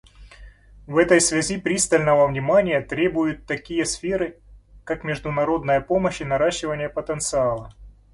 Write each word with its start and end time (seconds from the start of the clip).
В 0.87 0.97
этой 0.97 1.21
связи 1.21 1.59
пристального 1.61 2.25
внимания 2.25 2.81
требуют 2.81 3.45
такие 3.45 3.85
сферы, 3.85 4.41
как 4.83 5.03
международная 5.03 5.79
помощь 5.79 6.21
и 6.21 6.25
наращивание 6.25 6.89
потенциала. 6.89 7.69